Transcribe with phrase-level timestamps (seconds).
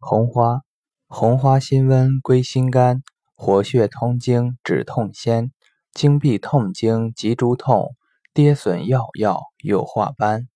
[0.00, 0.62] 红花
[1.08, 3.02] 红花辛温归心肝
[3.34, 5.50] 活血通经止痛先
[5.92, 7.94] 经闭痛经及诸痛
[8.32, 10.48] 跌损药药有化斑。